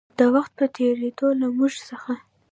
د 0.19 0.21
وخـت 0.33 0.51
پـه 0.57 0.65
تېـرېدو 0.75 1.27
لـه 1.39 1.47
مـوږ 1.55 1.73
څـخـه 1.87 2.15